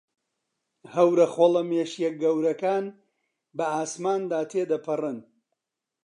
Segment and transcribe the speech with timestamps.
[0.93, 2.85] هەورە خۆڵەمێشییە گەورەکان
[3.57, 5.17] بە ئاسماندا تێدەپەڕن.